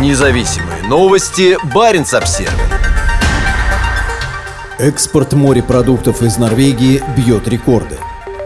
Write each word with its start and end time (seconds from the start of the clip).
Независимые 0.00 0.82
новости. 0.88 1.56
Барин 1.72 2.02
обсерва 2.02 2.52
Экспорт 4.80 5.34
морепродуктов 5.34 6.20
из 6.22 6.36
Норвегии 6.36 7.00
бьет 7.16 7.46
рекорды. 7.46 7.96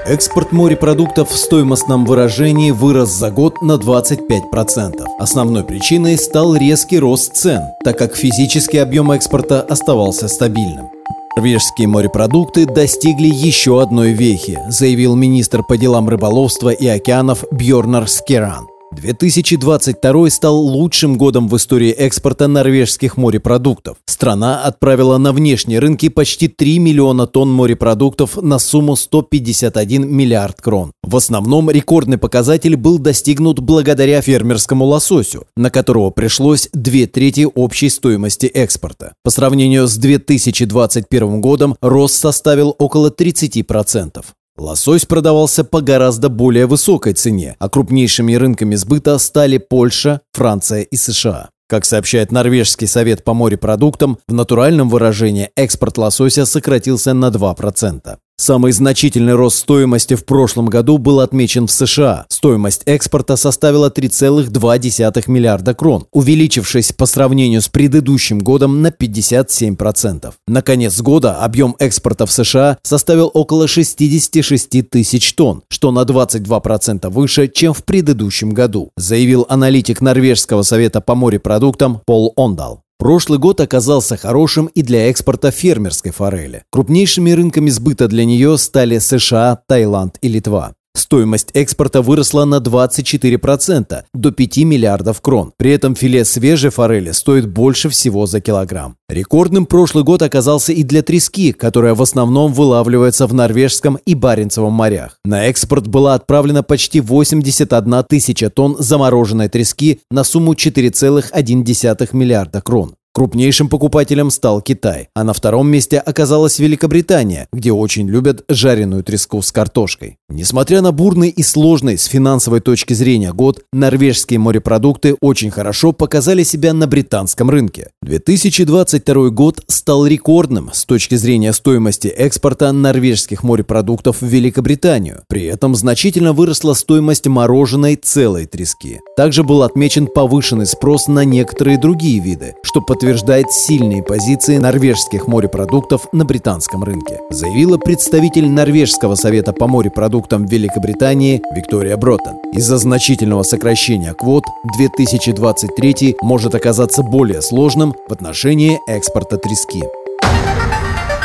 Экспорт 0.05 0.53
морепродуктов 0.53 1.31
в 1.31 1.37
стоимостном 1.39 2.05
выражении 2.05 2.71
вырос 2.71 3.09
за 3.09 3.31
год 3.31 3.63
на 3.63 3.77
25%. 3.77 5.05
Основной 5.19 5.65
причиной 5.65 6.19
стал 6.19 6.55
резкий 6.55 6.99
рост 6.99 7.35
цен, 7.35 7.63
так 7.83 7.97
как 7.97 8.15
физический 8.15 8.79
объем 8.79 9.11
экспорта 9.11 9.63
оставался 9.63 10.29
стабильным. 10.29 10.91
Норвежские 11.35 11.89
морепродукты 11.89 12.67
достигли 12.67 13.29
еще 13.29 13.81
одной 13.81 14.13
вехи, 14.13 14.59
заявил 14.69 15.17
министр 15.17 15.63
по 15.63 15.79
делам 15.79 16.11
рыболовства 16.11 16.71
и 16.71 16.87
океанов 16.87 17.45
Бьорнар 17.51 18.07
Скеран. 18.07 18.67
2022 18.93 20.31
стал 20.31 20.57
лучшим 20.57 21.19
годом 21.19 21.49
в 21.49 21.57
истории 21.57 21.91
экспорта 21.91 22.49
норвежских 22.49 23.17
морепродуктов. 23.17 23.99
Страна 24.07 24.63
отправила 24.63 25.19
на 25.19 25.33
внешние 25.33 25.79
рынки 25.79 26.09
почти 26.09 26.49
3 26.49 26.79
миллиона 26.79 27.27
тонн 27.27 27.53
морепродуктов 27.53 28.37
на 28.43 28.59
сумму 28.59 28.97
151 28.97 30.09
миллиард 30.09 30.61
крон. 30.61 30.93
В 31.03 31.17
основном 31.17 31.71
рекордный 31.71 32.19
показатель 32.19 32.77
был 32.77 32.99
достигнут 32.99 33.61
благодаря 33.61 34.21
фермерскому 34.21 34.85
лососю, 34.85 35.45
на 35.57 35.71
которого 35.71 36.11
пришлось 36.11 36.69
две 36.73 37.07
трети 37.07 37.47
общей 37.55 37.91
стоимости 37.91 38.47
экспорта. 38.47 39.13
По 39.23 39.31
сравнению 39.31 39.87
с 39.87 39.97
2021 39.97 41.41
годом 41.41 41.77
рост 41.81 42.15
составил 42.15 42.75
около 42.79 43.11
30%. 43.11 44.25
Лосось 44.59 45.07
продавался 45.07 45.63
по 45.63 45.81
гораздо 45.81 46.29
более 46.29 46.67
высокой 46.67 47.13
цене, 47.13 47.55
а 47.61 47.69
крупнейшими 47.69 48.35
рынками 48.35 48.75
сбыта 48.75 49.17
стали 49.19 49.59
Польша, 49.59 50.21
Франция 50.33 50.83
и 50.83 50.97
США. 50.97 51.51
Как 51.69 51.85
сообщает 51.85 52.33
Норвежский 52.33 52.89
совет 52.89 53.23
по 53.23 53.35
морепродуктам, 53.35 54.19
в 54.27 54.33
натуральном 54.33 54.89
выражении 54.89 55.51
экспорт 55.55 55.99
лосося 55.99 56.45
сократился 56.45 57.15
на 57.15 57.29
2%. 57.29 58.19
Самый 58.41 58.71
значительный 58.71 59.35
рост 59.35 59.59
стоимости 59.59 60.15
в 60.15 60.25
прошлом 60.25 60.67
году 60.67 60.99
был 60.99 61.19
отмечен 61.19 61.67
в 61.67 61.73
США. 61.73 62.25
Стоимость 62.29 62.83
экспорта 62.87 63.35
составила 63.35 63.91
3,2 63.91 65.25
миллиарда 65.27 65.75
крон, 65.75 66.07
увеличившись 66.13 66.93
по 66.93 67.07
сравнению 67.07 67.61
с 67.61 67.69
предыдущим 67.69 68.39
годом 68.39 68.81
на 68.81 68.89
57%. 68.89 70.33
На 70.47 70.63
конец 70.63 71.01
года 71.01 71.43
объем 71.43 71.75
экспорта 71.81 72.27
в 72.27 72.33
США 72.33 72.79
составил 72.85 73.29
около 73.35 73.67
66 73.67 74.89
тысяч 74.89 75.35
тонн, 75.35 75.63
что 75.69 75.91
на 75.91 76.05
22% 76.05 77.11
выше, 77.11 77.49
чем 77.49 77.75
в 77.75 77.83
предыдущем 77.85 78.51
году, 78.51 78.93
заявил 78.97 79.47
аналитик 79.49 80.01
Норвежского 80.01 80.63
совета 80.63 81.01
по 81.01 81.17
морепродуктам 81.17 82.03
Пол 82.07 82.35
Ондал. 82.37 82.85
Прошлый 82.99 83.39
год 83.39 83.61
оказался 83.61 84.17
хорошим 84.17 84.67
и 84.67 84.83
для 84.83 85.09
экспорта 85.09 85.53
фермерской 85.53 86.11
форели. 86.11 86.65
Крупнейшими 86.71 87.31
рынками 87.31 87.71
сбыта 87.71 88.09
для 88.09 88.25
нее 88.25 88.59
стали 88.59 88.99
США, 88.99 89.61
Таиланд 89.69 90.19
и 90.21 90.27
Литва. 90.27 90.75
Стоимость 90.99 91.51
экспорта 91.55 92.03
выросла 92.03 92.45
на 92.45 92.57
24%, 92.57 94.03
до 94.13 94.31
5 94.33 94.57
миллиардов 94.59 95.21
крон. 95.21 95.53
При 95.57 95.71
этом 95.71 95.95
филе 95.95 96.25
свежей 96.25 96.71
форели 96.71 97.13
стоит 97.13 97.49
больше 97.49 97.89
всего 97.89 98.27
за 98.27 98.41
килограмм. 98.41 98.97
Рекордным 99.09 99.65
прошлый 99.67 100.03
год 100.03 100.23
оказался 100.23 100.73
и 100.73 100.83
для 100.83 101.03
трески, 101.03 101.53
которая 101.53 101.95
в 101.95 102.03
основном 102.03 102.53
вылавливается 102.53 103.29
в 103.29 103.33
Норвежском 103.33 103.97
и 104.05 104.15
Баренцевом 104.15 104.73
морях. 104.73 105.19
На 105.25 105.47
экспорт 105.47 105.87
была 105.87 106.15
отправлена 106.15 106.65
почти 106.65 107.01
81 107.01 108.05
тысяча 108.09 108.51
тонн 108.51 108.75
замороженной 108.79 109.49
трески 109.49 110.01
на 110.11 110.25
сумму 110.25 110.55
4,1 110.55 112.09
миллиарда 112.13 112.61
крон. 112.61 112.98
Крупнейшим 113.19 113.69
покупателем 113.69 114.31
стал 114.31 114.61
Китай, 114.63 115.09
а 115.13 115.25
на 115.25 115.33
втором 115.33 115.69
месте 115.69 115.99
оказалась 115.99 116.61
Великобритания, 116.61 117.49
где 117.53 117.73
очень 117.73 118.09
любят 118.09 118.45
жареную 118.49 119.03
треску 119.03 119.43
с 119.43 119.51
картошкой. 119.51 120.19
Несмотря 120.29 120.83
на 120.83 120.93
бурный 120.93 121.29
и 121.29 121.43
сложный 121.43 121.99
с 121.99 122.05
финансовой 122.05 122.61
точки 122.61 122.93
зрения 122.93 123.33
год, 123.33 123.65
норвежские 123.73 124.39
морепродукты 124.39 125.17
очень 125.21 125.51
хорошо 125.51 125.91
показали 125.91 126.45
себя 126.45 126.73
на 126.73 126.87
британском 126.87 127.51
рынке. 127.51 127.89
2022 128.09 129.29
год 129.29 129.61
стал 129.67 130.07
рекордным 130.07 130.71
с 130.73 130.87
точки 130.87 131.15
зрения 131.17 131.53
стоимости 131.53 132.09
экспорта 132.09 132.73
норвежских 132.73 133.43
морепродуктов 133.43 134.23
в 134.23 134.27
Великобританию. 134.27 135.25
При 135.29 135.45
этом 135.45 135.75
значительно 135.75 136.33
выросла 136.33 136.73
стоимость 136.73 137.27
мороженой 137.27 137.97
целой 137.97 138.47
трески. 138.47 139.01
Также 139.19 139.43
был 139.45 139.63
отмечен 139.63 140.07
повышенный 140.07 140.65
спрос 140.65 141.07
на 141.07 141.27
некоторые 141.27 141.77
другие 141.77 142.19
виды, 142.21 142.55
что 142.63 142.81
подтверждает 142.81 143.53
сильные 143.53 144.03
позиции 144.03 144.57
норвежских 144.57 145.27
морепродуктов 145.27 146.09
на 146.15 146.25
британском 146.25 146.85
рынке, 146.85 147.21
заявила 147.29 147.77
представитель 147.77 148.49
Норвежского 148.49 149.17
совета 149.17 149.53
по 149.53 149.69
морепродуктам 149.69 150.47
Великобритании 150.47 151.43
Виктория 151.55 151.99
Броттон. 151.99 152.39
Из-за 152.55 152.79
значительного 152.79 153.43
сокращения 153.43 154.15
квот 154.15 154.45
2023 154.79 156.17
может 156.23 156.55
оказаться 156.55 157.03
более 157.03 157.43
сложным 157.43 157.95
в 158.07 158.13
отношении 158.13 158.81
экспорта 158.87 159.39
трески. 159.39 159.83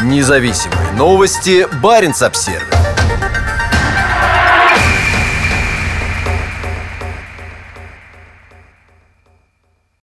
Независимые 0.02 0.92
новости. 0.94 1.68
Барин 1.82 2.14
обсервис 2.22 2.73